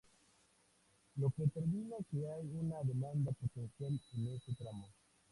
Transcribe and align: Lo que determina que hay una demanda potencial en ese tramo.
Lo 1.17 1.29
que 1.29 1.43
determina 1.43 1.95
que 2.09 2.27
hay 2.27 2.47
una 2.59 2.81
demanda 2.81 3.31
potencial 3.33 4.01
en 4.17 4.27
ese 4.35 4.51
tramo. 4.55 4.89